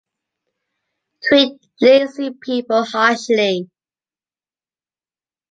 [1.21, 3.69] Treat lazy people harshly.